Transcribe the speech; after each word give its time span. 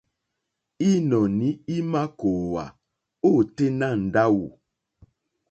Ínɔ̀ní 0.91 1.47
í 1.75 1.77
mà 1.91 2.01
kòòwá 2.19 2.65
ôténá 3.29 3.87
ndáwù. 4.03 4.45